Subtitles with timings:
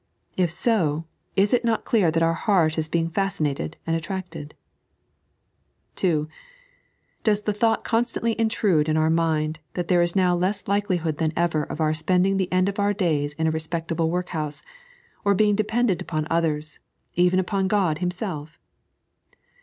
[0.35, 1.05] If bo,
[1.35, 4.55] is it not clear that our heart is being fascinated and attracted?
[5.95, 6.25] (3)
[7.23, 11.31] Does the thought constantly intrude in our mind that there is now less likelihood than
[11.35, 14.63] ever of our spending the end of our days in a respectable workhouse,
[15.23, 16.79] or being dependent upon others,
[17.13, 18.59] even upon Ood Himself